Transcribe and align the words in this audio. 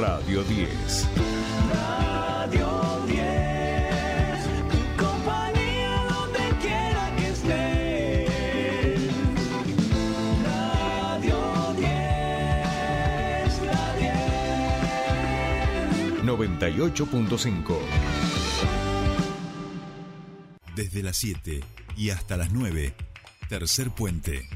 Radio 0.00 0.42
10. 0.44 1.08
Radio 1.74 3.04
10, 3.06 3.20
tu 4.70 4.78
compañía 4.96 6.06
donde 6.08 6.40
quiera 6.58 7.14
que 7.16 7.28
estés. 7.28 9.00
Radio 10.42 11.38
10, 11.76 11.88
la 13.66 13.96
10. 16.14 16.24
98.5. 16.24 17.78
Desde 20.74 21.02
las 21.02 21.18
7 21.18 21.60
y 21.98 22.08
hasta 22.08 22.38
las 22.38 22.52
9, 22.52 22.94
tercer 23.50 23.90
puente. 23.90 24.48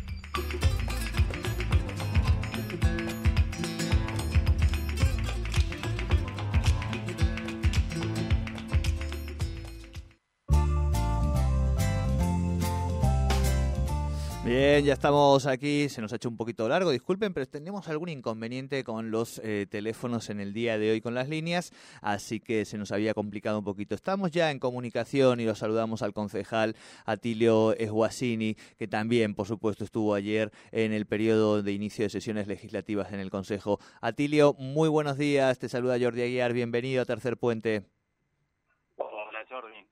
Bien, 14.66 14.82
ya 14.82 14.94
estamos 14.94 15.46
aquí, 15.46 15.90
se 15.90 16.00
nos 16.00 16.10
ha 16.14 16.16
hecho 16.16 16.30
un 16.30 16.38
poquito 16.38 16.66
largo, 16.66 16.90
disculpen, 16.90 17.34
pero 17.34 17.44
tenemos 17.46 17.86
algún 17.90 18.08
inconveniente 18.08 18.82
con 18.82 19.10
los 19.10 19.38
eh, 19.44 19.66
teléfonos 19.68 20.30
en 20.30 20.40
el 20.40 20.54
día 20.54 20.78
de 20.78 20.90
hoy 20.90 21.02
con 21.02 21.12
las 21.12 21.28
líneas, 21.28 21.70
así 22.00 22.40
que 22.40 22.64
se 22.64 22.78
nos 22.78 22.90
había 22.90 23.12
complicado 23.12 23.58
un 23.58 23.64
poquito. 23.66 23.94
Estamos 23.94 24.30
ya 24.30 24.50
en 24.50 24.58
comunicación 24.58 25.38
y 25.38 25.44
los 25.44 25.58
saludamos 25.58 26.00
al 26.00 26.14
concejal 26.14 26.76
Atilio 27.04 27.76
Esguasini, 27.76 28.54
que 28.78 28.88
también, 28.88 29.34
por 29.34 29.46
supuesto, 29.46 29.84
estuvo 29.84 30.14
ayer 30.14 30.50
en 30.72 30.94
el 30.94 31.04
periodo 31.04 31.62
de 31.62 31.72
inicio 31.72 32.06
de 32.06 32.08
sesiones 32.08 32.46
legislativas 32.46 33.12
en 33.12 33.20
el 33.20 33.28
Consejo. 33.28 33.78
Atilio, 34.00 34.54
muy 34.54 34.88
buenos 34.88 35.18
días, 35.18 35.58
te 35.58 35.68
saluda 35.68 35.98
Jordi 36.00 36.22
Aguiar, 36.22 36.54
bienvenido 36.54 37.02
a 37.02 37.04
Tercer 37.04 37.36
Puente. 37.36 37.84
Hola 38.96 39.44
Jordi, 39.46 39.86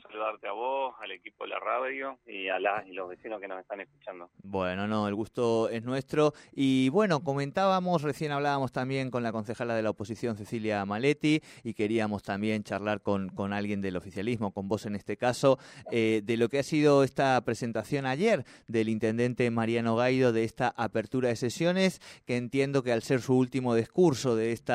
saludarte 0.00 0.48
a 0.48 0.52
vos, 0.52 0.94
al 1.00 1.10
equipo 1.12 1.44
de 1.44 1.50
la 1.50 1.60
radio 1.60 2.18
y 2.26 2.48
a 2.48 2.58
las 2.58 2.86
y 2.86 2.92
los 2.92 3.08
vecinos 3.08 3.40
que 3.40 3.48
nos 3.48 3.60
están 3.60 3.80
escuchando. 3.80 4.30
Bueno, 4.42 4.86
no, 4.86 5.08
el 5.08 5.14
gusto 5.14 5.68
es 5.68 5.82
nuestro. 5.82 6.32
Y 6.52 6.88
bueno, 6.88 7.22
comentábamos, 7.22 8.02
recién 8.02 8.32
hablábamos 8.32 8.72
también 8.72 9.10
con 9.10 9.22
la 9.22 9.32
concejala 9.32 9.74
de 9.74 9.82
la 9.82 9.90
oposición, 9.90 10.36
Cecilia 10.36 10.84
Maletti, 10.84 11.42
y 11.62 11.74
queríamos 11.74 12.22
también 12.22 12.64
charlar 12.64 13.02
con, 13.02 13.28
con 13.30 13.52
alguien 13.52 13.80
del 13.80 13.96
oficialismo, 13.96 14.52
con 14.52 14.68
vos 14.68 14.86
en 14.86 14.94
este 14.94 15.16
caso, 15.16 15.58
eh, 15.90 16.22
de 16.24 16.36
lo 16.36 16.48
que 16.48 16.58
ha 16.58 16.62
sido 16.62 17.04
esta 17.04 17.40
presentación 17.44 18.06
ayer 18.06 18.44
del 18.66 18.88
intendente 18.88 19.50
Mariano 19.50 19.96
Gaido 19.96 20.32
de 20.32 20.44
esta 20.44 20.68
apertura 20.76 21.28
de 21.28 21.36
sesiones, 21.36 22.00
que 22.24 22.36
entiendo 22.36 22.82
que 22.82 22.92
al 22.92 23.02
ser 23.02 23.20
su 23.20 23.36
último 23.36 23.74
discurso 23.74 24.36
de 24.36 24.52
este 24.52 24.72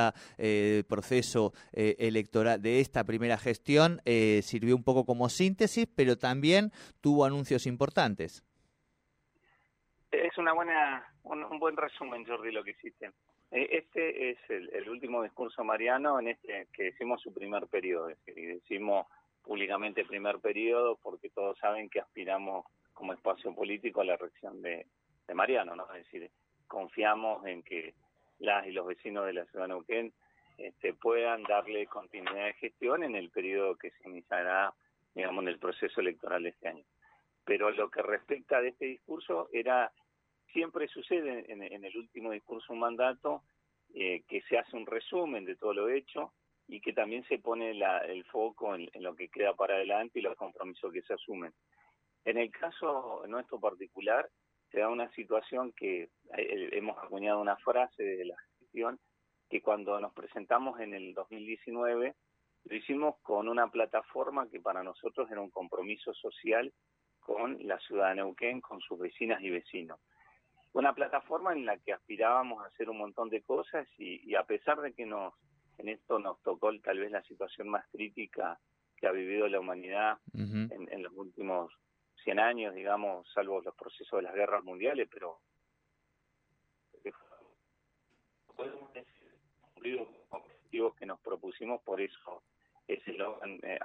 proceso 0.88 1.54
eh, 1.74 1.96
electoral, 2.00 2.62
de 2.62 2.80
esta 2.80 3.04
primera 3.04 3.38
gestión, 3.38 4.02
sirvió 4.42 4.76
un 4.76 4.84
poco 4.84 5.06
como 5.08 5.30
síntesis, 5.30 5.88
pero 5.96 6.18
también 6.18 6.72
tuvo 7.00 7.24
anuncios 7.24 7.66
importantes. 7.66 8.44
Es 10.12 10.38
una 10.38 10.52
buena, 10.52 11.06
un, 11.24 11.60
buen 11.60 11.78
resumen, 11.78 12.26
Jordi, 12.26 12.52
lo 12.52 12.62
que 12.62 12.72
hiciste. 12.72 13.12
Eh, 13.52 13.70
Este 13.72 14.32
es 14.32 14.38
el, 14.50 14.90
último 14.90 15.24
discurso 15.24 15.64
mariano 15.64 16.20
en 16.20 16.28
este 16.28 16.68
que 16.74 16.84
decimos 16.92 17.22
su 17.22 17.34
primer 17.34 17.68
periodo, 17.68 18.10
es 18.10 18.18
decir, 18.26 18.38
y 18.44 18.48
decimos 18.48 19.08
públicamente 19.42 20.04
primer 20.04 20.40
periodo 20.40 21.00
porque 21.02 21.30
todos 21.30 21.58
saben 21.60 21.90
que 21.90 22.02
aspiramos 22.02 22.66
como 22.94 23.14
espacio 23.14 23.56
político 23.56 24.02
a 24.02 24.06
la 24.06 24.18
reacción 24.18 24.62
de, 24.62 24.88
de 25.26 25.34
Mariano, 25.34 25.74
¿no? 25.74 25.86
Es 25.94 26.04
decir, 26.04 26.30
confiamos 26.68 27.46
en 27.46 27.64
que 27.64 27.94
las 28.40 28.68
y 28.68 28.72
los 28.72 28.86
vecinos 28.86 29.26
de 29.26 29.34
la 29.34 29.46
ciudad 29.46 29.66
de 29.66 29.70
Neuquén 29.70 30.14
este, 30.58 30.94
puedan 30.94 31.44
darle 31.44 31.86
continuidad 31.86 32.46
de 32.46 32.54
gestión 32.54 33.04
en 33.04 33.16
el 33.16 33.30
periodo 33.30 33.76
que 33.76 33.92
se 33.92 34.10
iniciará, 34.10 34.74
digamos, 35.18 35.42
en 35.42 35.50
el 35.50 35.60
proceso 35.60 36.00
electoral 36.00 36.44
de 36.44 36.50
este 36.50 36.70
año. 36.70 36.84
Pero 37.44 37.72
lo 37.72 37.90
que 37.90 38.02
respecta 38.02 38.62
de 38.62 38.70
este 38.70 38.86
discurso 38.86 39.50
era, 39.52 39.92
siempre 40.54 40.88
sucede 40.88 41.52
en, 41.52 41.62
en 41.64 41.84
el 41.84 41.98
último 41.98 42.32
discurso 42.32 42.74
un 42.74 42.80
mandato, 42.80 43.44
eh, 43.94 44.24
que 44.28 44.42
se 44.42 44.58
hace 44.58 44.76
un 44.76 44.86
resumen 44.86 45.46
de 45.46 45.56
todo 45.56 45.74
lo 45.74 45.90
hecho 45.90 46.34
y 46.68 46.82
que 46.82 46.94
también 46.94 47.24
se 47.28 47.40
pone 47.40 47.74
la, 47.74 48.00
el 48.00 48.26
foco 48.26 48.76
en, 48.76 48.90
lo 49.00 49.16
que 49.16 49.30
queda 49.30 49.56
para 49.56 49.76
adelante 49.76 50.20
y 50.20 50.22
los 50.22 50.36
compromisos 50.36 50.92
que 50.92 51.02
se 51.02 51.14
asumen. 51.14 51.54
En 52.26 52.38
el 52.38 52.52
caso 52.52 53.24
nuestro 53.28 53.60
particular, 53.60 54.30
se 54.70 54.82
da 54.82 54.90
una 54.90 55.10
situación 55.14 55.72
que 55.72 56.10
eh, 56.38 56.70
hemos 56.74 56.98
acuñado 56.98 57.40
una 57.40 57.56
frase 57.58 58.04
de 58.04 58.26
la 58.26 58.36
gestión, 58.60 59.00
que 59.50 59.62
cuando 59.62 60.00
nos 60.00 60.14
presentamos 60.14 60.80
en 60.82 60.94
el 60.94 61.14
2019 61.14 62.14
lo 62.70 62.76
hicimos 62.76 63.16
con 63.22 63.48
una 63.48 63.70
plataforma 63.70 64.50
que 64.50 64.60
para 64.60 64.84
nosotros 64.84 65.30
era 65.32 65.42
un 65.42 65.50
compromiso 65.50 66.14
social 66.14 66.74
con 67.20 67.58
la 67.68 67.80
ciudad 67.80 68.10
de 68.10 68.16
Neuquén, 68.16 68.62
con 68.62 68.80
sus 68.82 69.00
vecinas 69.00 69.42
y 69.42 69.50
vecinos. 69.50 70.00
Una 70.74 70.94
plataforma 70.94 71.54
en 71.54 71.66
la 71.66 71.78
que 71.78 71.94
aspirábamos 71.94 72.64
a 72.64 72.68
hacer 72.68 72.90
un 72.90 72.98
montón 72.98 73.30
de 73.30 73.42
cosas 73.42 73.88
y, 73.98 74.30
y 74.30 74.36
a 74.36 74.44
pesar 74.44 74.82
de 74.82 74.94
que 74.94 75.06
nos 75.06 75.34
en 75.78 75.90
esto 75.90 76.18
nos 76.18 76.42
tocó 76.42 76.72
tal 76.80 77.00
vez 77.00 77.12
la 77.12 77.22
situación 77.24 77.70
más 77.70 77.86
crítica 77.92 78.60
que 78.96 79.08
ha 79.08 79.12
vivido 79.12 79.48
la 79.48 79.60
humanidad 79.60 80.18
en, 80.34 80.72
en 80.72 81.04
los 81.04 81.14
últimos 81.14 81.72
100 82.24 82.40
años, 82.40 82.74
digamos, 82.74 83.32
salvo 83.32 83.62
los 83.62 83.76
procesos 83.76 84.18
de 84.18 84.24
las 84.24 84.34
guerras 84.34 84.64
mundiales, 84.64 85.08
pero 85.12 85.40
podemos 88.56 88.92
decir 88.92 90.08
objetivos 90.30 90.96
que 90.96 91.06
nos 91.06 91.20
propusimos, 91.20 91.82
por 91.84 92.02
eso 92.02 92.44
ese 92.88 93.12
eslogan, 93.12 93.60
eh, 93.64 93.80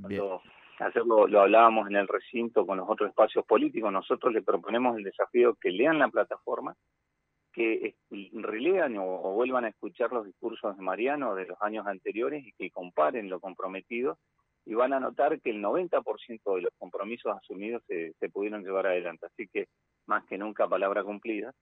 cuando 0.00 0.42
hacerlo 0.78 1.26
lo 1.26 1.40
hablábamos 1.40 1.88
en 1.88 1.96
el 1.96 2.08
recinto 2.08 2.66
con 2.66 2.78
los 2.78 2.88
otros 2.88 3.10
espacios 3.10 3.44
políticos, 3.46 3.92
nosotros 3.92 4.32
le 4.32 4.42
proponemos 4.42 4.96
el 4.96 5.04
desafío 5.04 5.54
que 5.54 5.70
lean 5.70 5.98
la 5.98 6.08
plataforma, 6.08 6.76
que 7.52 7.94
relean 8.32 8.98
o, 8.98 9.04
o 9.04 9.32
vuelvan 9.32 9.64
a 9.64 9.68
escuchar 9.68 10.12
los 10.12 10.26
discursos 10.26 10.76
de 10.76 10.82
Mariano 10.82 11.34
de 11.34 11.46
los 11.46 11.60
años 11.62 11.86
anteriores 11.86 12.46
y 12.46 12.52
que 12.52 12.70
comparen 12.70 13.30
lo 13.30 13.40
comprometido 13.40 14.18
y 14.66 14.74
van 14.74 14.92
a 14.92 15.00
notar 15.00 15.40
que 15.40 15.50
el 15.50 15.62
90% 15.62 16.56
de 16.56 16.62
los 16.62 16.72
compromisos 16.76 17.34
asumidos 17.36 17.82
se, 17.86 18.12
se 18.18 18.28
pudieron 18.28 18.64
llevar 18.64 18.88
adelante. 18.88 19.26
Así 19.26 19.46
que 19.46 19.68
más 20.06 20.24
que 20.24 20.36
nunca 20.36 20.68
palabra 20.68 21.04
cumplida. 21.04 21.52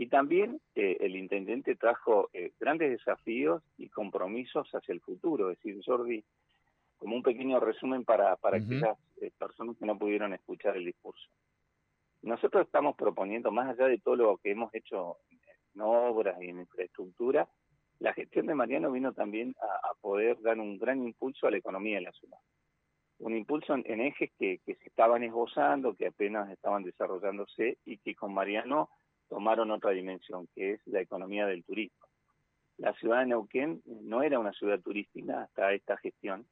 Y 0.00 0.06
también 0.06 0.60
eh, 0.76 0.96
el 1.00 1.16
intendente 1.16 1.74
trajo 1.74 2.30
eh, 2.32 2.52
grandes 2.60 2.88
desafíos 2.92 3.64
y 3.76 3.88
compromisos 3.88 4.72
hacia 4.72 4.92
el 4.92 5.00
futuro. 5.00 5.50
Es 5.50 5.58
decir, 5.58 5.82
Jordi, 5.84 6.22
como 6.98 7.16
un 7.16 7.22
pequeño 7.24 7.58
resumen 7.58 8.04
para, 8.04 8.36
para 8.36 8.58
aquellas 8.58 8.96
eh, 9.20 9.32
personas 9.36 9.76
que 9.76 9.86
no 9.86 9.98
pudieron 9.98 10.32
escuchar 10.32 10.76
el 10.76 10.84
discurso. 10.84 11.26
Nosotros 12.22 12.64
estamos 12.64 12.94
proponiendo, 12.94 13.50
más 13.50 13.70
allá 13.70 13.88
de 13.88 13.98
todo 13.98 14.14
lo 14.14 14.36
que 14.36 14.52
hemos 14.52 14.72
hecho 14.72 15.16
en 15.74 15.80
obras 15.80 16.40
y 16.40 16.50
en 16.50 16.60
infraestructura, 16.60 17.48
la 17.98 18.12
gestión 18.12 18.46
de 18.46 18.54
Mariano 18.54 18.92
vino 18.92 19.12
también 19.12 19.56
a, 19.60 19.88
a 19.88 19.94
poder 20.00 20.40
dar 20.42 20.60
un 20.60 20.78
gran 20.78 21.02
impulso 21.02 21.48
a 21.48 21.50
la 21.50 21.56
economía 21.56 21.96
de 21.96 22.02
la 22.02 22.12
ciudad. 22.12 22.38
Un 23.18 23.36
impulso 23.36 23.74
en, 23.74 23.82
en 23.84 24.00
ejes 24.00 24.30
que, 24.38 24.60
que 24.64 24.76
se 24.76 24.90
estaban 24.90 25.24
esbozando, 25.24 25.96
que 25.96 26.06
apenas 26.06 26.48
estaban 26.50 26.84
desarrollándose 26.84 27.78
y 27.84 27.98
que 27.98 28.14
con 28.14 28.32
Mariano 28.32 28.90
tomaron 29.28 29.70
otra 29.70 29.90
dimensión, 29.90 30.48
que 30.54 30.72
es 30.72 30.86
la 30.86 31.00
economía 31.00 31.46
del 31.46 31.64
turismo. 31.64 32.06
La 32.78 32.92
ciudad 32.94 33.20
de 33.20 33.26
Neuquén 33.26 33.82
no 33.86 34.22
era 34.22 34.38
una 34.38 34.52
ciudad 34.52 34.80
turística 34.80 35.42
hasta 35.42 35.72
esta 35.72 35.96
gestión, 35.96 36.46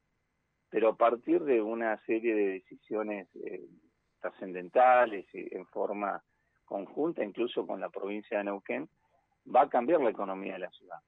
pero 0.70 0.88
a 0.88 0.96
partir 0.96 1.42
de 1.44 1.62
una 1.62 1.96
serie 2.04 2.34
de 2.34 2.46
decisiones 2.54 3.28
eh, 3.36 3.64
trascendentales 4.20 5.26
en 5.32 5.66
forma 5.66 6.22
conjunta, 6.64 7.24
incluso 7.24 7.66
con 7.66 7.80
la 7.80 7.90
provincia 7.90 8.38
de 8.38 8.44
Neuquén, 8.44 8.88
va 9.54 9.62
a 9.62 9.68
cambiar 9.68 10.00
la 10.00 10.10
economía 10.10 10.54
de 10.54 10.58
la 10.58 10.70
ciudad. 10.70 10.98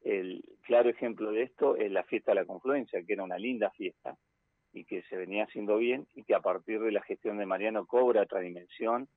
El 0.00 0.42
claro 0.62 0.88
ejemplo 0.88 1.32
de 1.32 1.42
esto 1.42 1.76
es 1.76 1.90
la 1.90 2.04
fiesta 2.04 2.30
de 2.30 2.36
la 2.36 2.46
confluencia, 2.46 3.02
que 3.04 3.12
era 3.12 3.24
una 3.24 3.38
linda 3.38 3.70
fiesta 3.70 4.16
y 4.72 4.84
que 4.84 5.02
se 5.02 5.16
venía 5.16 5.44
haciendo 5.44 5.76
bien 5.76 6.06
y 6.14 6.22
que 6.22 6.34
a 6.34 6.40
partir 6.40 6.80
de 6.80 6.92
la 6.92 7.02
gestión 7.02 7.38
de 7.38 7.46
Mariano 7.46 7.86
cobra 7.86 8.22
otra 8.22 8.40
dimensión, 8.40 9.08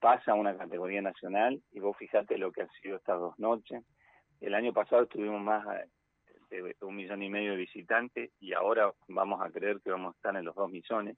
pasa 0.00 0.32
a 0.32 0.34
una 0.34 0.56
categoría 0.56 1.02
nacional 1.02 1.60
y 1.72 1.80
vos 1.80 1.96
fijate 1.96 2.38
lo 2.38 2.52
que 2.52 2.62
han 2.62 2.70
sido 2.82 2.96
estas 2.96 3.18
dos 3.18 3.38
noches. 3.38 3.84
El 4.40 4.54
año 4.54 4.72
pasado 4.72 5.06
tuvimos 5.06 5.40
más 5.40 5.66
eh, 5.76 5.88
de 6.50 6.76
un 6.80 6.96
millón 6.96 7.22
y 7.22 7.30
medio 7.30 7.52
de 7.52 7.58
visitantes 7.58 8.30
y 8.40 8.52
ahora 8.52 8.92
vamos 9.08 9.40
a 9.42 9.50
creer 9.50 9.80
que 9.82 9.90
vamos 9.90 10.14
a 10.14 10.16
estar 10.16 10.36
en 10.36 10.44
los 10.44 10.54
dos 10.54 10.70
millones 10.70 11.16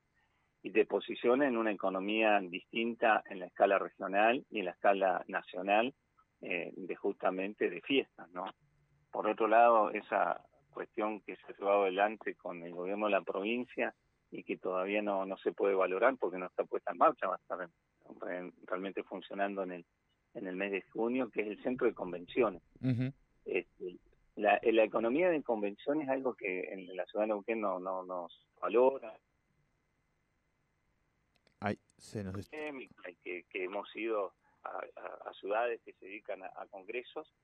y 0.62 0.72
te 0.72 0.84
posiciona 0.86 1.46
en 1.46 1.56
una 1.56 1.72
economía 1.72 2.40
distinta 2.40 3.22
en 3.26 3.40
la 3.40 3.46
escala 3.46 3.78
regional 3.78 4.44
y 4.50 4.60
en 4.60 4.66
la 4.66 4.72
escala 4.72 5.24
nacional 5.28 5.94
eh, 6.42 6.72
de 6.76 6.96
justamente 6.96 7.70
de 7.70 7.80
fiestas, 7.80 8.28
¿no? 8.30 8.44
Por 9.10 9.26
otro 9.26 9.48
lado, 9.48 9.90
esa 9.90 10.42
cuestión 10.70 11.20
que 11.22 11.36
se 11.36 11.52
ha 11.52 11.56
llevado 11.56 11.82
adelante 11.82 12.34
con 12.36 12.62
el 12.62 12.72
gobierno 12.72 13.06
de 13.06 13.12
la 13.12 13.22
provincia 13.22 13.94
y 14.30 14.44
que 14.44 14.56
todavía 14.56 15.02
no, 15.02 15.26
no 15.26 15.36
se 15.38 15.52
puede 15.52 15.74
valorar 15.74 16.16
porque 16.18 16.38
no 16.38 16.46
está 16.46 16.64
puesta 16.64 16.92
en 16.92 16.98
marcha, 16.98 17.26
va 17.26 17.40
realmente 18.66 19.02
funcionando 19.02 19.62
en 19.62 19.72
el 19.72 19.84
en 20.34 20.46
el 20.46 20.54
mes 20.54 20.70
de 20.70 20.82
junio, 20.82 21.28
que 21.28 21.40
es 21.42 21.48
el 21.48 21.62
centro 21.62 21.88
de 21.88 21.92
convenciones. 21.94 22.62
Este, 23.44 23.98
la, 24.36 24.60
la 24.62 24.84
economía 24.84 25.28
de 25.28 25.42
convenciones 25.42 26.04
es 26.04 26.10
algo 26.10 26.34
que 26.34 26.72
en 26.72 26.94
la 26.96 27.04
ciudad 27.06 27.24
de 27.24 27.28
Neuquén 27.28 27.60
no, 27.60 27.80
no 27.80 28.04
nos 28.04 28.46
valora, 28.60 29.12
Ay, 31.60 31.78
se 31.98 32.24
nos... 32.24 32.48
que, 32.48 33.44
que 33.50 33.64
hemos 33.64 33.94
ido 33.96 34.32
a, 34.62 34.70
a- 34.70 35.28
a 35.28 35.32
ciudades 35.34 35.80
que 35.82 35.92
se 35.94 36.06
dedican 36.06 36.42
a, 36.42 36.50
a 36.56 36.66
congresos, 36.68 37.34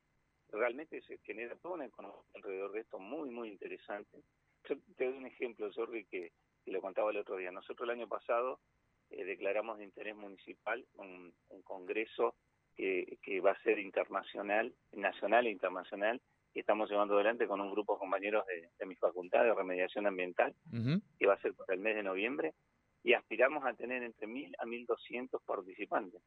realmente 0.50 1.02
se 1.02 1.18
genera 1.18 1.56
toda 1.56 1.74
una 1.74 1.86
economía 1.86 2.20
alrededor 2.34 2.72
de 2.72 2.80
esto 2.80 2.98
muy, 2.98 3.30
muy 3.30 3.48
interesante. 3.48 4.22
Yo 4.68 4.76
te 4.96 5.04
doy 5.06 5.18
un 5.18 5.26
ejemplo, 5.26 5.70
Jordi, 5.74 6.04
que, 6.04 6.32
que 6.64 6.70
lo 6.72 6.80
contaba 6.80 7.10
el 7.10 7.18
otro 7.18 7.36
día. 7.36 7.50
Nosotros 7.50 7.86
el 7.88 7.96
año 7.98 8.08
pasado 8.08 8.60
eh, 9.10 9.24
declaramos 9.24 9.78
de 9.78 9.84
interés 9.84 10.16
municipal 10.16 10.84
un, 10.94 11.32
un 11.48 11.62
congreso 11.62 12.34
que, 12.74 13.18
que 13.22 13.40
va 13.40 13.52
a 13.52 13.62
ser 13.62 13.78
internacional, 13.78 14.74
nacional 14.92 15.46
e 15.46 15.50
internacional, 15.50 16.20
y 16.52 16.60
estamos 16.60 16.90
llevando 16.90 17.14
adelante 17.14 17.46
con 17.46 17.60
un 17.60 17.70
grupo 17.70 17.94
de 17.94 18.00
compañeros 18.00 18.46
de, 18.46 18.70
de 18.78 18.86
mi 18.86 18.96
facultad 18.96 19.44
de 19.44 19.54
remediación 19.54 20.06
ambiental 20.06 20.54
que 21.18 21.26
va 21.26 21.34
a 21.34 21.40
ser 21.40 21.54
para 21.54 21.74
el 21.74 21.80
mes 21.80 21.96
de 21.96 22.02
noviembre, 22.02 22.54
y 23.02 23.12
aspiramos 23.12 23.64
a 23.64 23.74
tener 23.74 24.02
entre 24.02 24.26
1.000 24.26 24.56
a 24.58 24.64
1.200 24.64 25.40
participantes. 25.44 26.20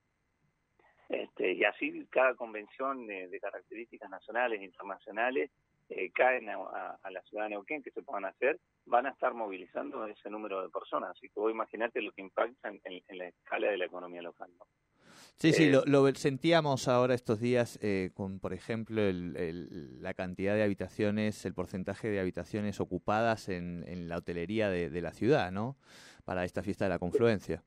Este, 1.09 1.53
y 1.53 1.63
así 1.63 2.05
cada 2.09 2.35
convención 2.35 3.07
de, 3.07 3.27
de 3.27 3.39
características 3.39 4.09
nacionales 4.09 4.61
e 4.61 4.65
internacionales 4.65 5.51
eh, 5.89 6.11
caen 6.11 6.49
a, 6.49 6.97
a- 7.03 7.11
la 7.11 7.21
ciudad 7.23 7.43
de 7.45 7.49
Neuquén 7.51 7.81
que 7.83 7.91
se 7.91 8.01
puedan 8.01 8.25
hacer, 8.25 8.59
van 8.85 9.05
a 9.07 9.09
estar 9.09 9.33
movilizando 9.33 10.05
ese 10.05 10.29
número 10.29 10.61
de 10.61 10.69
personas. 10.69 11.11
Así 11.11 11.27
que 11.29 11.39
vos 11.39 11.51
imaginate 11.51 12.01
lo 12.01 12.11
que 12.11 12.21
impacta 12.21 12.69
en, 12.69 12.79
en- 12.85 13.03
en 13.07 13.17
la 13.17 13.27
escala 13.27 13.67
de 13.71 13.77
la 13.77 13.85
economía 13.85 14.21
local. 14.21 14.49
¿no? 14.57 14.65
Sí, 15.37 15.53
sí, 15.53 15.65
Eh, 15.65 15.71
lo, 15.71 15.83
lo 15.85 16.07
sentíamos 16.15 16.87
ahora 16.87 17.13
estos 17.13 17.39
días 17.39 17.79
eh, 17.81 18.11
con, 18.13 18.39
por 18.39 18.53
ejemplo, 18.53 19.01
el- 19.01 19.35
el- 19.37 20.01
la 20.01 20.13
cantidad 20.13 20.55
de 20.55 20.63
habitaciones, 20.63 21.45
el 21.45 21.53
porcentaje 21.53 22.09
de 22.09 22.19
habitaciones 22.19 22.79
ocupadas 22.79 23.49
en, 23.49 23.83
en 23.87 24.07
la 24.09 24.17
hotelería 24.17 24.69
de, 24.69 24.89
de 24.89 25.01
la 25.01 25.13
ciudad, 25.13 25.51
¿no? 25.51 25.77
Para 26.25 26.43
esta 26.43 26.61
fiesta 26.61 26.85
de 26.85 26.89
la 26.89 26.99
confluencia. 26.99 27.63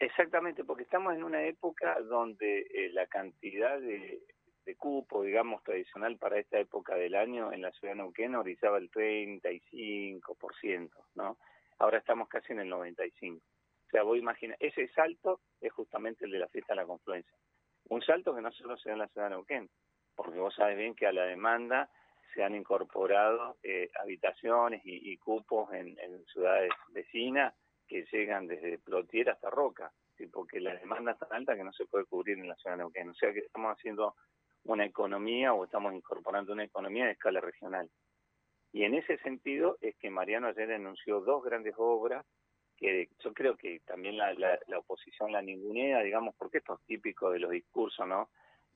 Exactamente, 0.00 0.64
porque 0.64 0.82
estamos 0.82 1.14
en 1.14 1.22
una 1.22 1.44
época 1.46 1.96
donde 2.08 2.60
eh, 2.62 2.90
la 2.92 3.06
cantidad 3.06 3.80
de, 3.80 4.20
de 4.64 4.76
cupo, 4.76 5.22
digamos, 5.22 5.62
tradicional 5.62 6.16
para 6.16 6.38
esta 6.38 6.58
época 6.58 6.94
del 6.94 7.14
año 7.14 7.52
en 7.52 7.62
la 7.62 7.72
ciudad 7.72 7.94
de 7.94 7.98
Neuquén 7.98 8.34
orizaba 8.34 8.78
el 8.78 8.90
35%, 8.90 10.90
¿no? 11.14 11.38
Ahora 11.78 11.98
estamos 11.98 12.28
casi 12.28 12.52
en 12.52 12.60
el 12.60 12.70
95%. 12.70 13.38
O 13.38 13.90
sea, 13.90 14.02
vos 14.02 14.18
imaginas, 14.18 14.56
ese 14.60 14.88
salto 14.88 15.40
es 15.60 15.72
justamente 15.72 16.24
el 16.24 16.32
de 16.32 16.38
la 16.38 16.48
fiesta 16.48 16.72
de 16.72 16.80
la 16.80 16.86
confluencia. 16.86 17.36
Un 17.88 18.02
salto 18.02 18.34
que 18.34 18.40
no 18.40 18.50
solo 18.52 18.76
se 18.76 18.88
da 18.88 18.94
en 18.94 18.98
la 19.00 19.08
ciudad 19.08 19.28
de 19.28 19.36
Neuquén, 19.36 19.70
porque 20.16 20.38
vos 20.38 20.54
sabes 20.54 20.76
bien 20.76 20.94
que 20.94 21.06
a 21.06 21.12
la 21.12 21.24
demanda 21.24 21.90
se 22.32 22.42
han 22.42 22.54
incorporado 22.54 23.58
eh, 23.62 23.90
habitaciones 24.00 24.80
y, 24.84 25.12
y 25.12 25.16
cupos 25.18 25.72
en, 25.72 25.96
en 26.00 26.24
ciudades 26.26 26.72
vecinas 26.88 27.54
que 27.86 28.04
llegan 28.10 28.46
desde 28.46 28.78
Plotier 28.78 29.30
hasta 29.30 29.50
Roca, 29.50 29.92
porque 30.32 30.60
la 30.60 30.74
demanda 30.76 31.12
es 31.12 31.18
tan 31.18 31.32
alta 31.32 31.56
que 31.56 31.64
no 31.64 31.72
se 31.72 31.86
puede 31.86 32.06
cubrir 32.06 32.38
en 32.38 32.48
la 32.48 32.56
ciudad 32.56 32.76
de 32.76 32.82
Neuquén. 32.82 33.10
O 33.10 33.14
sea 33.14 33.32
que 33.32 33.40
estamos 33.40 33.76
haciendo 33.76 34.14
una 34.64 34.84
economía 34.84 35.52
o 35.52 35.64
estamos 35.64 35.94
incorporando 35.94 36.52
una 36.52 36.64
economía 36.64 37.06
de 37.06 37.12
escala 37.12 37.40
regional. 37.40 37.90
Y 38.72 38.84
en 38.84 38.94
ese 38.94 39.18
sentido 39.18 39.78
es 39.80 39.94
que 39.96 40.10
Mariano 40.10 40.48
ayer 40.48 40.72
anunció 40.72 41.20
dos 41.20 41.44
grandes 41.44 41.74
obras 41.76 42.24
que 42.76 43.08
yo 43.20 43.32
creo 43.32 43.56
que 43.56 43.80
también 43.86 44.16
la, 44.16 44.34
la, 44.34 44.58
la 44.66 44.78
oposición 44.78 45.30
la 45.30 45.42
ningunea, 45.42 46.00
digamos, 46.00 46.34
porque 46.36 46.58
esto 46.58 46.74
es 46.74 46.80
típico 46.86 47.30
de 47.30 47.38
los 47.38 47.50
discursos, 47.50 48.06
¿no? 48.06 48.30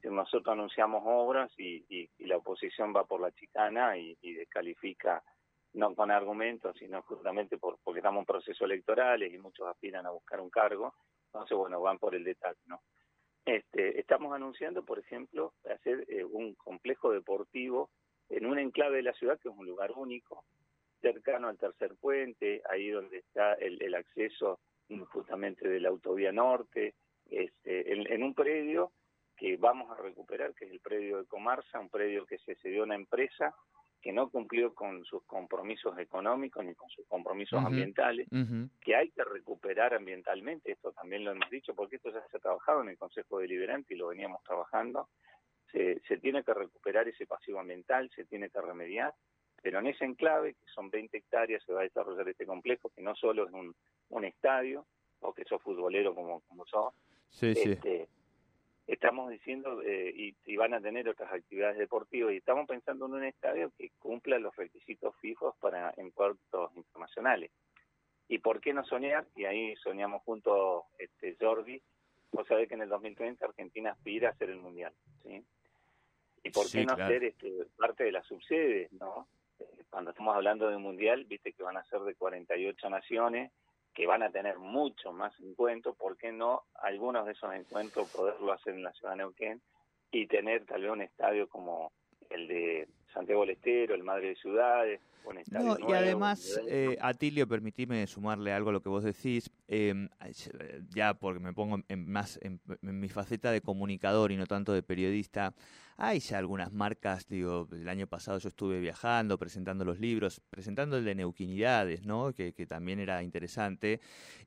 Nosotros 0.05 0.53
anunciamos 0.53 1.03
obras 1.05 1.51
y, 1.59 1.85
y, 1.89 2.09
y 2.19 2.27
la 2.27 2.37
oposición 2.37 2.95
va 2.95 3.05
por 3.05 3.21
la 3.21 3.33
chicana 3.33 3.99
y, 3.99 4.17
y 4.23 4.35
descalifica 4.35 5.25
no 5.73 5.95
con 5.95 6.11
argumentos, 6.11 6.77
sino 6.79 7.03
justamente 7.03 7.59
por, 7.59 7.79
porque 7.83 7.99
estamos 7.99 8.21
en 8.21 8.27
procesos 8.27 8.63
electorales 8.63 9.33
y 9.33 9.39
muchos 9.39 9.67
aspiran 9.67 10.07
a 10.07 10.11
buscar 10.11 10.41
un 10.41 10.51
cargo, 10.51 10.95
entonces, 11.27 11.57
bueno, 11.57 11.81
van 11.81 11.99
por 11.99 12.15
el 12.15 12.25
detalle, 12.25 12.61
¿no? 12.67 12.81
Este, 13.49 13.99
estamos 13.99 14.35
anunciando, 14.35 14.85
por 14.85 14.99
ejemplo, 14.99 15.55
hacer 15.75 16.05
eh, 16.09 16.23
un 16.23 16.55
complejo 16.55 17.13
deportivo 17.13 17.89
en 18.29 18.45
un 18.45 18.59
enclave 18.59 18.97
de 18.97 19.05
la 19.05 19.15
ciudad 19.15 19.41
que 19.41 19.49
es 19.49 19.55
un 19.57 19.65
lugar 19.65 19.93
único, 19.93 20.45
cercano 21.01 21.49
al 21.49 21.57
tercer 21.57 21.97
puente, 21.99 22.61
ahí 22.69 22.91
donde 22.91 23.17
está 23.17 23.55
el, 23.55 23.83
el 23.83 23.95
acceso 23.95 24.61
justamente 25.09 25.67
de 25.67 25.81
la 25.81 25.89
autovía 25.89 26.31
norte, 26.31 26.95
este, 27.31 27.91
en, 27.91 28.13
en 28.13 28.23
un 28.23 28.35
predio 28.35 28.93
que 29.35 29.57
vamos 29.57 29.91
a 29.91 30.03
recuperar, 30.03 30.55
que 30.55 30.67
es 30.67 30.71
el 30.71 30.81
predio 30.81 31.17
de 31.17 31.27
Comarsa, 31.27 31.81
un 31.81 31.89
predio 31.89 32.27
que 32.27 32.37
se 32.41 32.55
cedió 32.57 32.83
a 32.83 32.85
una 32.85 32.97
empresa 32.97 33.55
que 34.01 34.13
no 34.13 34.31
cumplió 34.31 34.75
con 34.75 35.05
sus 35.05 35.25
compromisos 35.25 35.99
económicos 35.99 36.65
ni 36.65 36.75
con 36.75 36.89
sus 36.91 37.07
compromisos 37.07 37.65
ambientales, 37.65 38.29
que 38.81 38.95
hay 38.95 39.11
que 39.11 39.25
recuperar 39.25 39.95
ambientalmente, 39.95 40.73
esto 40.73 40.93
también 40.93 41.25
lo 41.25 41.33
hemos 41.33 41.51
dicho, 41.51 41.75
porque 41.75 41.97
esto 41.97 42.11
ya 42.11 42.25
se 42.29 42.37
ha 42.37 42.41
trabajado 42.41 42.83
en 42.83 42.91
el 42.91 42.99
Consejo 42.99 43.39
Deliberante 43.39 43.95
y 43.95 43.97
lo 43.97 44.09
veníamos 44.09 44.43
trabajando, 44.45 45.09
se, 45.73 46.01
se 46.07 46.19
tiene 46.19 46.45
que 46.45 46.55
recuperar 46.55 47.09
ese 47.09 47.27
pasivo 47.27 47.61
ambiental, 47.61 48.11
se 48.15 48.25
tiene 48.25 48.51
que 48.51 48.61
remediar, 48.61 49.15
pero 49.61 49.81
en 49.81 49.89
ese 49.89 50.05
enclave, 50.05 50.55
que 50.55 50.67
son 50.73 50.89
20 50.91 51.17
hectáreas, 51.19 51.63
se 51.65 51.73
va 51.73 51.81
a 51.81 51.85
desarrollar 51.85 52.29
este 52.29 52.47
complejo, 52.47 52.91
que 52.91 53.03
no 53.03 53.15
solo 53.17 53.47
es 53.47 53.53
un, 53.53 53.75
un 54.11 54.25
estadio, 54.25 54.87
o 55.21 55.33
que 55.35 55.45
sos 55.45 55.61
futbolero 55.61 56.15
como, 56.15 56.41
como 56.43 56.65
sos, 56.67 56.95
Sí, 57.31 57.55
sí. 57.55 57.79
Estamos 58.89 59.31
diciendo, 59.31 59.83
eh, 59.83 60.13
y, 60.15 60.35
y 60.45 60.57
van 60.57 60.75
a 60.75 60.81
tener 60.81 61.09
otras 61.09 61.33
actividades 61.33 61.79
deportivas, 61.79 62.33
y 62.33 62.39
estamos 62.39 62.67
pensando 62.67 63.07
en 63.07 63.13
un 63.15 63.25
estadio 63.25 63.71
que 63.79 63.91
cumpla 63.99 64.39
los 64.39 64.57
requisitos 64.57 65.15
fijos 65.17 65.55
para 65.61 65.93
encuentros 65.97 66.75
internacionales. 66.75 67.51
¿Y 68.29 68.39
por 68.39 68.61
qué 68.61 68.73
no 68.75 68.85
soñar? 68.85 69.27
Y 69.37 69.45
ahí 69.45 69.77
soñamos 69.77 70.23
junto 70.23 70.87
este, 70.99 71.37
Jordi, 71.41 71.81
vos 72.33 72.47
sabés 72.47 72.69
que 72.69 72.75
en 72.75 72.83
el 72.83 72.89
2030 72.89 73.45
Argentina 73.45 73.93
aspira 73.93 74.31
a 74.31 74.35
ser 74.37 74.51
el 74.51 74.59
Mundial, 74.59 74.93
¿sí? 75.23 75.43
¿Y 76.45 76.51
por 76.51 76.67
Sí, 76.67 76.79
qué 76.79 76.85
no 76.87 76.95
claro. 76.95 77.13
ser 77.13 77.25
este, 77.25 77.53
parte 77.77 78.05
de 78.05 78.13
las 78.13 78.27
subsedes, 78.27 78.93
no? 78.93 79.29
Eh, 79.61 79.85
Cuando 79.91 80.11
estamos 80.11 80.35
hablando 80.37 80.69
de 80.69 80.77
un 80.77 80.83
Mundial, 80.83 81.25
viste 81.25 81.53
que 81.53 81.63
van 81.63 81.77
a 81.77 81.85
ser 81.85 82.01
de 82.01 82.15
48 82.15 82.91
naciones, 82.91 83.51
que 83.99 84.07
van 84.07 84.23
a 84.23 84.31
tener 84.31 84.61
mucho 84.61 85.13
más 85.13 85.35
encuentros, 85.41 85.97
¿por 85.97 86.17
qué 86.17 86.31
no 86.31 86.63
algunos 86.75 87.27
de 87.27 87.33
esos 87.33 87.53
encuentros 87.53 88.09
poderlo 88.11 88.53
hacer 88.53 88.75
en 88.75 88.85
la 88.85 88.93
ciudad 88.93 89.15
de 89.15 89.17
Neuquén 89.17 89.61
y 90.13 90.29
tener 90.29 90.65
tal 90.67 90.83
vez 90.83 90.93
un 90.93 91.03
estadio 91.03 91.49
como 91.49 91.91
el 92.31 92.47
de 92.47 92.89
Santiago 93.13 93.43
del 93.43 93.51
Estero, 93.51 93.95
el 93.95 94.03
Madre 94.03 94.29
de 94.29 94.37
Ciudades, 94.37 95.01
un 95.25 95.39
estadio 95.39 95.77
No, 95.79 95.91
y 95.91 95.93
además, 95.93 96.61
eh, 96.69 96.97
Atilio, 97.01 97.47
permitime 97.47 98.07
sumarle 98.07 98.53
algo 98.53 98.71
a 98.71 98.73
lo 98.73 98.83
que 98.83 98.89
vos 98.89 99.05
decís, 99.05 99.51
eh, 99.69 100.09
ya 100.95 101.15
porque 101.15 101.41
me 101.41 101.53
pongo 101.53 101.81
en, 101.89 102.11
más 102.11 102.39
en, 102.43 102.61
en 102.83 103.01
mi 103.01 103.09
faceta 103.09 103.51
de 103.51 103.61
comunicador 103.61 104.33
y 104.33 104.37
no 104.37 104.47
tanto 104.47 104.73
de 104.73 104.83
periodista, 104.83 105.55
hay 106.01 106.21
ya 106.21 106.39
algunas 106.39 106.73
marcas, 106.73 107.27
digo, 107.29 107.67
el 107.73 107.89
año 107.89 108.07
pasado 108.07 108.39
yo 108.39 108.49
estuve 108.49 108.79
viajando, 108.79 109.37
presentando 109.37 109.85
los 109.85 109.99
libros, 109.99 110.41
presentando 110.49 110.97
el 110.97 111.05
de 111.05 111.17
Neuquinidades, 111.17 112.07
¿no? 112.07 112.33
Que, 112.33 112.53
que 112.53 112.67
también 112.67 113.01
era 113.01 113.21
interesante. 113.25 114.01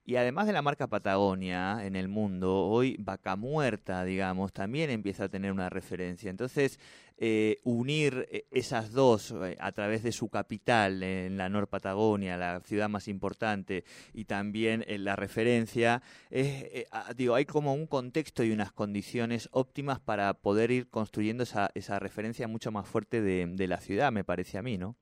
Y 0.05 0.15
además 0.15 0.47
de 0.47 0.53
la 0.53 0.61
marca 0.61 0.87
Patagonia 0.87 1.85
en 1.85 1.97
el 1.97 2.07
mundo, 2.07 2.67
hoy 2.67 2.95
Vaca 2.99 3.35
Muerta, 3.35 4.05
digamos, 4.05 4.53
también 4.53 4.89
empieza 4.91 5.25
a 5.25 5.29
tener 5.29 5.51
una 5.51 5.69
referencia. 5.69 6.29
Entonces, 6.29 6.79
eh, 7.17 7.59
unir 7.65 8.27
eh, 8.31 8.45
esas 8.51 8.91
dos 8.91 9.31
eh, 9.31 9.57
a 9.59 9.71
través 9.71 10.03
de 10.03 10.11
su 10.11 10.29
capital 10.29 11.01
en 11.01 11.37
la 11.37 11.49
Nor 11.49 11.67
Patagonia, 11.67 12.37
la 12.37 12.59
ciudad 12.59 12.89
más 12.89 13.07
importante, 13.07 13.85
y 14.13 14.25
también 14.25 14.83
en 14.87 15.05
la 15.05 15.15
referencia, 15.15 16.01
es, 16.29 16.63
eh, 16.63 16.87
digo, 17.15 17.35
hay 17.35 17.45
como 17.45 17.73
un 17.73 17.87
contexto 17.87 18.43
y 18.43 18.51
unas 18.51 18.71
condiciones 18.71 19.49
óptimas 19.53 19.99
para 19.99 20.33
poder 20.33 20.71
ir 20.71 20.89
construyendo 20.89 21.43
esa, 21.43 21.71
esa 21.73 21.97
referencia 21.99 22.47
mucho 22.47 22.71
más 22.71 22.87
fuerte 22.87 23.21
de, 23.21 23.47
de 23.47 23.67
la 23.67 23.77
ciudad, 23.77 24.11
me 24.11 24.23
parece 24.23 24.57
a 24.57 24.61
mí, 24.61 24.77
¿no? 24.77 24.95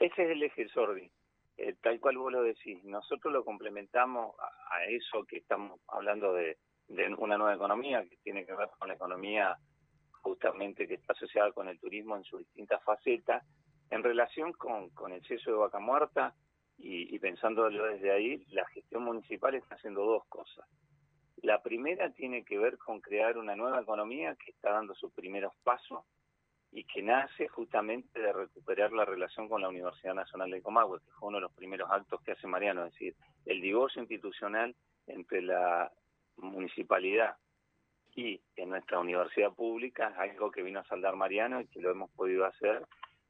Ese 0.00 0.24
es 0.24 0.30
el 0.30 0.42
eje 0.42 0.68
Sordi, 0.68 1.10
eh, 1.56 1.74
tal 1.82 1.98
cual 1.98 2.18
vos 2.18 2.32
lo 2.32 2.42
decís. 2.42 2.82
Nosotros 2.84 3.32
lo 3.32 3.44
complementamos 3.44 4.34
a, 4.38 4.76
a 4.76 4.84
eso 4.86 5.24
que 5.24 5.38
estamos 5.38 5.80
hablando 5.88 6.32
de, 6.32 6.56
de 6.88 7.12
una 7.14 7.36
nueva 7.36 7.54
economía 7.54 8.04
que 8.08 8.16
tiene 8.18 8.44
que 8.44 8.54
ver 8.54 8.68
con 8.78 8.88
la 8.88 8.94
economía 8.94 9.56
justamente 10.28 10.86
que 10.86 10.94
está 10.94 11.14
asociada 11.14 11.52
con 11.52 11.68
el 11.68 11.78
turismo 11.80 12.16
en 12.16 12.24
sus 12.24 12.40
distintas 12.40 12.82
facetas, 12.84 13.42
en 13.90 14.02
relación 14.02 14.52
con, 14.52 14.90
con 14.90 15.12
el 15.12 15.24
ceso 15.24 15.50
de 15.50 15.56
vaca 15.56 15.78
muerta 15.78 16.34
y, 16.76 17.14
y 17.14 17.18
pensándolo 17.18 17.86
desde 17.86 18.12
ahí, 18.12 18.44
la 18.48 18.66
gestión 18.68 19.04
municipal 19.04 19.54
está 19.54 19.76
haciendo 19.76 20.04
dos 20.04 20.24
cosas. 20.28 20.66
La 21.42 21.62
primera 21.62 22.10
tiene 22.12 22.44
que 22.44 22.58
ver 22.58 22.76
con 22.76 23.00
crear 23.00 23.38
una 23.38 23.56
nueva 23.56 23.80
economía 23.80 24.36
que 24.36 24.50
está 24.50 24.72
dando 24.72 24.94
sus 24.94 25.12
primeros 25.12 25.54
pasos 25.62 26.04
y 26.70 26.84
que 26.84 27.02
nace 27.02 27.48
justamente 27.48 28.20
de 28.20 28.32
recuperar 28.32 28.92
la 28.92 29.06
relación 29.06 29.48
con 29.48 29.62
la 29.62 29.70
Universidad 29.70 30.14
Nacional 30.14 30.50
de 30.50 30.60
Comahue, 30.60 31.00
que 31.00 31.10
fue 31.18 31.28
uno 31.28 31.38
de 31.38 31.42
los 31.42 31.54
primeros 31.54 31.90
actos 31.90 32.20
que 32.22 32.32
hace 32.32 32.46
Mariano, 32.46 32.84
es 32.84 32.92
decir, 32.92 33.16
el 33.46 33.62
divorcio 33.62 34.02
institucional 34.02 34.76
entre 35.06 35.40
la 35.40 35.90
municipalidad 36.36 37.36
y 38.18 38.42
en 38.56 38.70
nuestra 38.70 38.98
universidad 38.98 39.52
pública 39.52 40.12
algo 40.18 40.50
que 40.50 40.64
vino 40.64 40.80
a 40.80 40.84
saldar 40.86 41.14
Mariano 41.14 41.60
y 41.60 41.68
que 41.68 41.80
lo 41.80 41.92
hemos 41.92 42.10
podido 42.10 42.46
hacer 42.46 42.84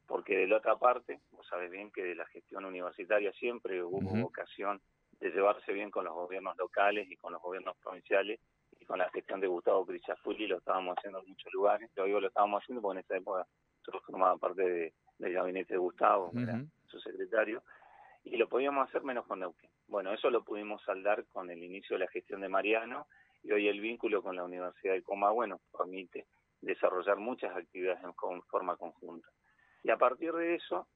porque 0.07 0.35
de 0.35 0.47
la 0.47 0.57
otra 0.57 0.79
parte, 0.79 1.21
vos 1.31 1.47
sabés 1.47 1.71
bien 1.71 1.91
que 1.91 2.03
de 2.03 2.15
la 2.15 2.25
gestión 2.29 2.65
universitaria 2.65 3.31
siempre 3.33 3.83
hubo 3.83 3.99
Ujú. 3.99 4.23
vocación 4.23 4.81
de 5.21 5.31
llevarse 5.31 5.75
bien 5.75 5.91
con 5.91 6.07
los 6.07 6.15
gobiernos 6.15 6.57
locales 6.57 7.07
y 7.11 7.17
con 7.17 7.35
los 7.35 7.43
gobiernos 7.43 7.77
provinciales 7.83 8.41
y 8.81 8.87
con 8.87 8.99
la 8.99 9.11
gestión 9.11 9.43
de 9.43 9.49
Gustavo 9.49 9.85
Crichafulli 9.85 10.47
lo 10.47 10.57
estábamos 10.57 10.97
haciendo 10.97 11.21
en 11.21 11.29
muchos 11.29 11.53
lugares. 11.53 11.91
Lo 11.95 12.05
digo 12.05 12.21
lo 12.21 12.29
estábamos 12.29 12.63
haciendo 12.63 12.81
porque 12.81 13.01
en 13.01 13.05
esa 13.05 13.17
época 13.19 13.47
yo 13.87 14.01
formaba 14.07 14.39
parte 14.39 14.63
de, 14.63 14.95
del 15.19 15.35
gabinete 15.35 15.75
de 15.75 15.79
Gustavo, 15.79 16.33
era 16.35 16.55
Ujú. 16.55 16.67
su 16.87 16.99
secretario, 17.01 17.63
y 18.25 18.39
lo 18.39 18.49
podíamos 18.49 18.89
hacer 18.89 19.03
menos 19.03 19.27
con 19.27 19.41
Neuquén. 19.41 19.69
Bueno, 19.87 20.15
eso 20.15 20.31
lo 20.31 20.45
pudimos 20.45 20.83
saldar 20.85 21.27
con 21.27 21.51
el 21.51 21.63
inicio 21.63 21.97
de 21.99 22.07
la 22.07 22.11
gestión 22.11 22.41
de 22.41 22.49
Mariano 22.49 23.07
y 23.43 23.53
hoy 23.53 23.69
el 23.69 23.81
vínculo 23.81 24.23
con 24.23 24.37
la 24.37 24.45
Universidad 24.45 24.95
de 24.95 25.03
Comahue 25.03 25.47
nos 25.49 25.61
permite 25.77 26.27
desarrollar 26.61 27.17
muchas 27.19 27.57
actividades 27.57 28.03
en 28.05 28.13
con- 28.13 28.43
forma 28.45 28.77
conjunta. 28.77 29.29
Y 29.83 29.91
a 29.91 29.97
partir 29.97 30.33
de 30.33 30.57
eso 30.57 30.89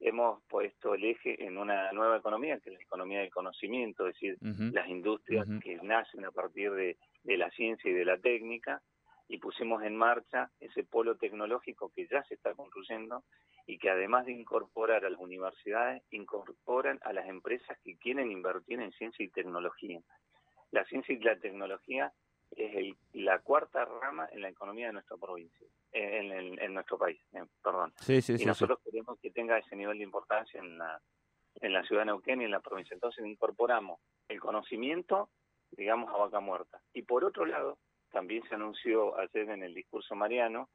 hemos 0.00 0.42
puesto 0.48 0.94
el 0.94 1.04
eje 1.04 1.44
en 1.44 1.58
una 1.58 1.92
nueva 1.92 2.16
economía, 2.16 2.58
que 2.58 2.70
es 2.70 2.76
la 2.76 2.82
economía 2.82 3.20
del 3.20 3.30
conocimiento, 3.30 4.06
es 4.08 4.14
decir, 4.14 4.36
las 4.72 4.88
industrias 4.88 5.46
que 5.60 5.76
nacen 5.82 6.24
a 6.24 6.30
partir 6.32 6.72
de, 6.72 6.96
de 7.22 7.36
la 7.36 7.50
ciencia 7.50 7.90
y 7.90 7.94
de 7.94 8.04
la 8.04 8.18
técnica, 8.18 8.82
y 9.28 9.38
pusimos 9.38 9.82
en 9.84 9.96
marcha 9.96 10.50
ese 10.60 10.82
polo 10.84 11.16
tecnológico 11.16 11.90
que 11.94 12.06
ya 12.08 12.22
se 12.24 12.34
está 12.34 12.54
construyendo 12.54 13.22
y 13.66 13.78
que 13.78 13.88
además 13.90 14.26
de 14.26 14.32
incorporar 14.32 15.04
a 15.04 15.10
las 15.10 15.20
universidades, 15.20 16.02
incorporan 16.10 16.98
a 17.02 17.12
las 17.12 17.26
empresas 17.28 17.78
que 17.84 17.96
quieren 17.96 18.30
invertir 18.32 18.80
en 18.80 18.92
ciencia 18.92 19.24
y 19.24 19.28
tecnología. 19.28 20.00
La 20.72 20.84
ciencia 20.86 21.14
y 21.14 21.18
la 21.20 21.36
tecnología 21.38 22.12
es 22.56 22.74
el- 22.74 22.96
la 23.12 23.38
cuarta 23.38 23.84
rama 23.84 24.28
en 24.32 24.42
la 24.42 24.48
economía 24.48 24.88
de 24.88 24.94
nuestra 24.94 25.16
provincia, 25.16 25.66
en, 25.92 26.32
en- 26.32 26.58
en 26.60 26.74
nuestro 26.74 26.98
país, 26.98 27.20
eh, 27.34 27.44
perdón. 27.62 27.92
Sí, 28.00 28.20
sí, 28.20 28.32
y 28.34 28.38
sí, 28.38 28.46
nosotros 28.46 28.78
queremos 28.84 29.18
que 29.20 29.30
tenga 29.30 29.58
ese 29.58 29.76
nivel 29.76 29.98
de 29.98 30.04
importancia 30.04 30.58
en 30.60 30.76
la, 30.78 31.00
en 31.60 31.72
la 31.72 31.82
ciudad 31.84 32.02
de 32.02 32.06
Neuquén 32.06 32.40
y 32.40 32.44
en 32.46 32.50
la 32.50 32.60
provincia. 32.60 32.94
Entonces 32.94 33.24
incorporamos 33.26 34.00
el 34.28 34.40
conocimiento, 34.40 35.28
digamos, 35.70 36.12
a 36.12 36.16
vaca 36.16 36.40
muerta. 36.40 36.80
Y 36.94 37.02
por 37.02 37.24
otro 37.24 37.44
lado, 37.44 37.78
también 38.10 38.42
se 38.48 38.54
anunció 38.54 39.18
ayer 39.18 39.48
en 39.50 39.62
el 39.62 39.74
discurso 39.74 40.14
mariano 40.14 40.68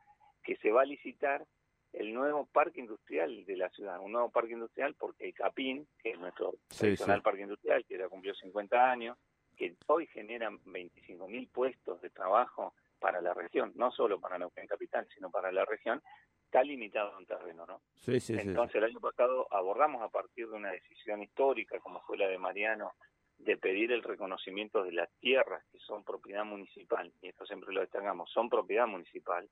que 0.44 0.56
se 0.58 0.72
va 0.72 0.82
a 0.84 0.86
licitar 0.86 1.46
el 1.94 2.14
nuevo 2.14 2.46
parque 2.48 2.80
industrial 2.80 3.46
de 3.46 3.58
la 3.58 3.70
ciudad, 3.70 4.00
un 4.00 4.12
nuevo 4.12 4.30
parque 4.30 4.54
industrial 4.54 4.96
porque 4.96 5.26
el 5.26 5.34
CAPIN, 5.34 5.88
que 6.00 6.12
es 6.12 6.20
nuestro 6.20 6.54
tradicional 6.78 7.22
parque 7.24 7.42
industrial, 7.42 7.86
que 7.86 7.98
ya 7.98 8.08
cumplió 8.10 8.34
50 8.36 8.92
años, 8.92 9.18
que 9.58 9.76
hoy 9.88 10.08
generan 10.08 10.60
25 10.66 11.28
mil 11.28 11.48
puestos 11.48 12.02
de 12.02 12.10
trabajo 12.10 12.74
para 13.00 13.22
la 13.22 13.34
región, 13.34 13.74
no 13.76 13.92
solo 13.92 14.20
para 14.20 14.38
Neuquén 14.38 14.68
Capital, 14.68 15.08
sino 15.14 15.30
para 15.30 15.52
la 15.52 15.66
región, 15.66 16.02
está 16.46 16.64
limitado 16.64 17.18
en 17.20 17.26
terreno, 17.26 17.66
¿no? 17.66 17.82
Sí, 17.96 18.20
sí. 18.20 18.36
Entonces 18.40 18.76
el 18.76 18.86
año 18.86 19.00
pasado 19.00 19.48
abordamos 19.52 20.02
a 20.02 20.10
partir 20.10 20.48
de 20.48 20.56
una 20.56 20.72
decisión 20.72 21.22
histórica 21.22 21.80
como 21.80 22.02
fue 22.02 22.18
la 22.18 22.28
de 22.28 22.38
Mariano 22.38 22.94
de 23.38 23.58
pedir 23.58 23.92
el 23.92 24.04
reconocimiento 24.04 24.84
de 24.84 24.94
las 24.94 25.12
tierras 25.20 25.64
que 25.72 25.80
son 25.80 26.04
propiedad 26.04 26.44
municipal, 26.44 27.12
y 27.22 27.28
esto 27.28 27.46
siempre 27.46 27.74
lo 27.74 27.82
destacamos, 27.82 28.32
son 28.32 28.50
propiedad 28.50 28.88
municipal, 28.88 29.48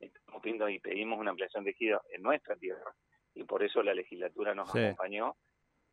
estamos 0.00 0.42
pidiendo 0.42 0.68
y 0.68 0.80
pedimos 0.80 1.18
una 1.18 1.30
ampliación 1.30 1.62
de 1.62 1.70
ejido 1.70 2.02
en 2.10 2.22
nuestra 2.22 2.56
tierra, 2.56 2.92
y 3.34 3.44
por 3.44 3.62
eso 3.62 3.82
la 3.82 3.94
legislatura 3.94 4.54
nos 4.54 4.74
acompañó 4.74 5.36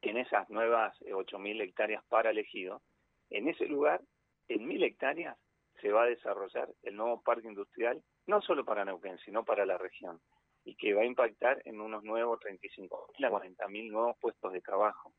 en 0.01 0.17
esas 0.17 0.49
nuevas 0.49 0.99
eh, 1.01 1.13
8.000 1.13 1.61
hectáreas 1.61 2.03
para 2.07 2.31
el 2.31 2.37
ejido. 2.37 2.81
En 3.29 3.47
ese 3.47 3.65
lugar, 3.65 4.01
en 4.47 4.67
1.000 4.67 4.83
hectáreas, 4.83 5.37
se 5.81 5.91
va 5.91 6.03
a 6.03 6.07
desarrollar 6.07 6.69
el 6.83 6.95
nuevo 6.95 7.21
parque 7.21 7.47
industrial, 7.47 8.01
no 8.25 8.41
solo 8.41 8.65
para 8.65 8.83
Neuquén, 8.85 9.17
sino 9.19 9.43
para 9.45 9.65
la 9.65 9.77
región 9.77 10.19
y 10.65 10.75
que 10.75 10.93
va 10.93 11.01
a 11.03 11.05
impactar 11.05 11.61
en 11.65 11.79
unos 11.79 12.03
nuevos 12.03 12.39
35.000 12.41 13.25
a 13.25 13.29
40.000 13.29 13.89
nuevos 13.91 14.17
puestos 14.19 14.51
de 14.51 14.59
trabajo. 14.61 15.13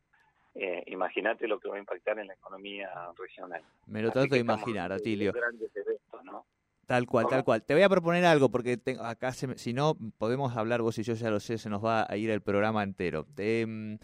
Eh, 0.53 0.83
Imagínate 0.87 1.47
lo 1.47 1.59
que 1.59 1.69
va 1.69 1.75
a 1.77 1.79
impactar 1.79 2.19
en 2.19 2.27
la 2.27 2.33
economía 2.33 2.89
regional. 3.17 3.63
Me 3.87 4.01
lo 4.01 4.11
trato 4.11 4.33
de 4.33 4.39
imaginar, 4.39 4.91
Atilio. 4.91 5.31
Grandes 5.31 5.75
eventos, 5.75 6.23
¿no? 6.23 6.45
Tal 6.85 7.05
cual, 7.05 7.25
¿Cómo? 7.25 7.35
tal 7.35 7.43
cual. 7.43 7.63
Te 7.63 7.73
voy 7.75 7.83
a 7.83 7.89
proponer 7.89 8.25
algo 8.25 8.49
porque 8.49 8.75
tengo- 8.77 9.03
acá, 9.03 9.31
se 9.31 9.57
si 9.57 9.73
no, 9.73 9.95
podemos 10.17 10.55
hablar 10.57 10.81
vos 10.81 10.97
y 10.97 11.03
yo, 11.03 11.13
ya 11.13 11.29
lo 11.29 11.39
sé, 11.39 11.57
se 11.59 11.69
nos 11.69 11.83
va 11.85 12.05
a 12.09 12.17
ir 12.17 12.31
el 12.31 12.41
programa 12.41 12.83
entero. 12.83 13.25
Te, 13.35 13.65
mm, 13.65 13.97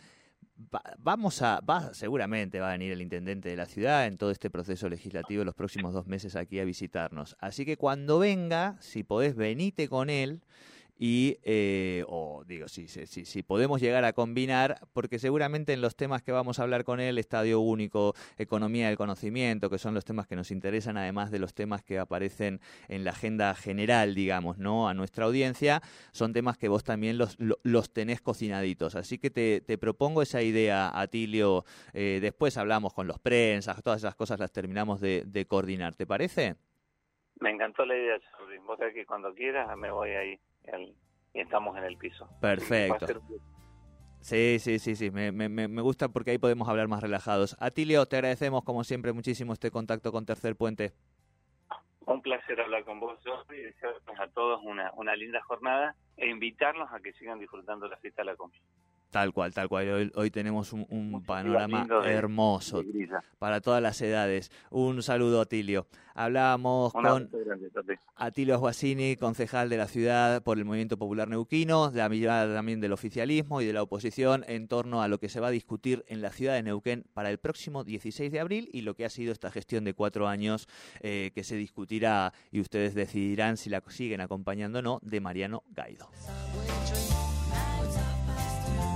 va- 0.74 0.96
vamos 0.98 1.42
a, 1.42 1.60
va, 1.62 1.94
seguramente 1.94 2.60
va 2.60 2.70
a 2.70 2.72
venir 2.74 2.92
el 2.92 3.02
intendente 3.02 3.50
de 3.50 3.56
la 3.56 3.66
ciudad 3.66 4.06
en 4.08 4.18
todo 4.18 4.32
este 4.32 4.50
proceso 4.50 4.90
legislativo 4.90 5.44
los 5.44 5.56
próximos 5.56 5.94
dos 5.94 6.08
meses 6.08 6.36
aquí 6.36 6.60
a 6.60 6.66
visitarnos. 6.66 7.36
Así 7.40 7.66
que 7.66 7.78
cuando 7.78 8.20
venga, 8.20 8.78
si 8.80 9.04
podés, 9.04 9.36
venite 9.36 9.88
con 9.88 10.10
él 10.10 10.42
y, 10.98 11.38
eh, 11.44 12.06
o 12.08 12.44
digo, 12.46 12.68
si, 12.68 12.88
si, 12.88 13.06
si, 13.06 13.26
si 13.26 13.44
podemos 13.44 13.82
llegar 13.82 14.06
a 14.06 14.14
combinar, 14.14 14.80
porque 14.94 15.20
seguramente 15.20 15.74
en 15.74 15.82
los 15.82 15.96
temas 15.96 16.22
que 16.22 16.32
vamos 16.32 16.60
a 16.60 16.64
hablar 16.64 16.84
con 16.86 17.00
él, 17.00 17.18
Estadio 17.18 17.60
Único, 17.60 18.14
Economía 18.38 18.88
del 18.88 18.98
Conocimiento, 18.98 19.70
que 19.70 19.78
son 19.78 19.94
los 19.94 20.06
temas 20.06 20.26
que 20.28 20.36
nos 20.36 20.52
interesan, 20.52 20.98
además 20.98 21.32
de 21.32 21.40
los 21.40 21.54
temas 21.54 21.84
que 21.84 22.00
aparecen 22.00 22.62
en 22.88 23.04
la 23.04 23.12
agenda 23.12 23.54
general, 23.56 24.16
digamos, 24.16 24.58
¿no? 24.58 24.88
A 24.88 24.94
nuestra 24.94 25.26
audiencia, 25.26 25.82
son 26.12 26.32
temas 26.32 26.58
que 26.58 26.70
vos 26.70 26.84
también 26.84 27.18
los, 27.18 27.38
lo- 27.40 27.60
los 27.64 27.92
tenés 27.92 28.22
cocinaditos. 28.22 28.96
Así 28.96 29.18
que 29.18 29.30
te, 29.30 29.62
te 29.62 29.78
propongo 29.78 30.22
esa 30.22 30.42
idea, 30.42 30.92
Atilio. 30.98 31.66
Eh, 31.94 32.20
después 32.22 32.58
hablamos 32.58 32.94
con 32.94 33.06
los 33.08 33.20
prensas, 33.20 33.84
todas 33.84 34.00
esas 34.02 34.16
cosas 34.16 34.40
las 34.40 34.52
terminamos 34.52 35.02
de, 35.02 35.24
de 35.26 35.46
coordinar. 35.46 35.94
¿Te 35.96 36.08
parece? 36.08 36.56
Me 37.42 37.50
encantó 37.52 37.86
la 37.86 37.96
idea, 37.98 38.18
Jordi. 38.38 38.58
Vos 38.60 38.80
que 38.94 39.06
cuando 39.06 39.34
quieras 39.34 39.76
me 39.78 39.92
voy 39.92 40.12
ahí 40.12 40.40
y 41.34 41.40
estamos 41.40 41.78
en 41.78 41.84
el 41.84 41.98
piso. 41.98 42.28
Perfecto. 42.42 43.08
Sí, 44.22 44.58
sí, 44.60 44.80
sí, 44.80 44.96
sí, 44.96 45.12
me, 45.12 45.32
me, 45.32 45.50
me 45.50 45.68
me 45.68 45.82
gusta 45.84 46.10
porque 46.10 46.32
ahí 46.32 46.38
podemos 46.40 46.68
hablar 46.68 46.88
más 46.88 47.02
relajados. 47.02 47.56
Atilio, 47.60 48.08
te 48.08 48.16
agradecemos 48.16 48.64
como 48.64 48.84
siempre 48.84 49.14
muchísimo 49.14 49.54
este 49.54 49.70
contacto 49.70 50.12
con 50.12 50.26
Tercer 50.26 50.56
Puente. 50.56 50.94
Un 52.08 52.22
placer 52.22 52.60
hablar 52.60 52.84
con 52.86 53.00
vos, 53.00 53.20
Jordi, 53.24 53.58
y 53.58 53.64
desearles 53.64 54.20
a 54.20 54.28
todos 54.30 54.62
una, 54.64 54.92
una 54.96 55.16
linda 55.16 55.42
jornada 55.44 55.96
e 56.18 56.28
invitarlos 56.28 56.92
a 56.92 57.00
que 57.00 57.14
sigan 57.14 57.40
disfrutando 57.40 57.88
la 57.88 57.98
fiesta 57.98 58.22
de 58.22 58.26
la 58.26 58.36
comida. 58.36 58.64
Tal 59.16 59.32
cual, 59.32 59.54
tal 59.54 59.70
cual. 59.70 59.90
Hoy, 59.92 60.12
hoy 60.14 60.30
tenemos 60.30 60.74
un, 60.74 61.24
panorama 61.26 61.88
de- 62.04 62.12
hermoso 62.12 62.84
de 62.84 63.08
para 63.40 63.62
todas 63.62 63.82
las 63.82 64.02
edades. 64.02 64.52
Un 64.72 65.02
saludo, 65.04 65.40
Atilio. 65.40 65.88
Hablábamos 66.16 66.92
con 66.92 67.02
grande. 67.02 67.30
Atilio 68.18 68.60
Guasini, 68.60 69.16
concejal 69.16 69.70
de 69.70 69.78
la 69.78 69.88
ciudad 69.88 70.44
por 70.44 70.58
el 70.58 70.66
Movimiento 70.66 70.98
Popular 70.98 71.30
Neuquino, 71.30 71.92
de 71.92 72.00
la 72.00 72.10
mirada 72.10 72.54
también 72.54 72.82
del 72.82 72.92
oficialismo 72.92 73.62
y 73.62 73.66
de 73.66 73.72
la 73.72 73.84
oposición 73.84 74.44
en 74.50 74.68
torno 74.68 75.02
a 75.02 75.08
lo 75.08 75.18
que 75.18 75.30
se 75.30 75.40
va 75.40 75.48
a 75.48 75.52
discutir 75.52 76.04
en 76.10 76.22
la 76.22 76.32
ciudad 76.32 76.56
de 76.56 76.64
Neuquén 76.64 77.06
para 77.14 77.30
el 77.30 77.38
próximo 77.38 77.86
16 77.86 78.34
de 78.34 78.42
abril 78.42 78.70
y 78.74 78.82
lo 78.82 78.96
que 78.96 79.06
ha 79.06 79.10
sido 79.10 79.32
esta 79.32 79.50
gestión 79.50 79.86
de 79.86 79.94
cuatro 79.94 80.28
años 80.28 80.68
eh, 81.00 81.32
que 81.34 81.46
se 81.46 81.56
discutirá 81.56 82.34
y 82.52 82.60
ustedes 82.60 82.96
decidirán 82.96 83.56
si 83.56 83.70
la 83.70 83.82
siguen 83.88 84.20
acompañando 84.20 84.80
o 84.80 84.82
no 84.82 85.00
de 85.04 85.22
Mariano 85.22 85.64
Gaido. 85.70 86.10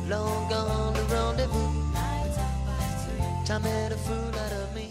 Long 0.09 0.49
gone 0.49 0.93
the 0.93 1.03
rendezvous. 1.13 1.79
Time 3.45 3.63
made 3.63 3.91
a 3.91 3.97
fool 3.97 4.39
out 4.39 4.51
of 4.51 4.75
me. 4.75 4.89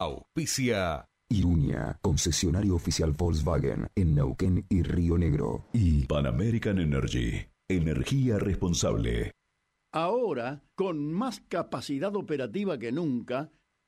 Auspicia 0.00 1.06
Iruña, 1.30 1.98
concesionario 2.00 2.74
oficial 2.76 3.12
Volkswagen 3.12 3.88
en 3.94 4.14
Neuquén 4.14 4.64
y 4.70 4.82
Río 4.82 5.18
Negro. 5.18 5.66
Y 5.72 6.06
Pan 6.06 6.26
American 6.26 6.78
Energy. 6.78 7.46
Energía 7.68 8.38
responsable. 8.38 9.32
Ahora, 9.92 10.62
con 10.74 11.12
más 11.12 11.40
capacidad 11.40 12.14
operativa 12.14 12.78
que 12.78 12.92
nunca, 12.92 13.50